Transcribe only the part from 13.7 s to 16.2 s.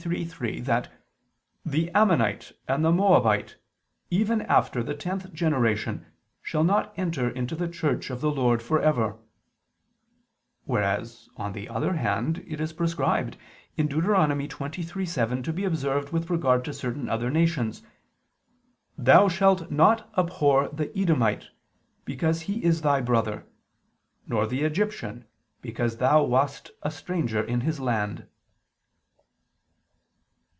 (Deut. 23:7) to be observed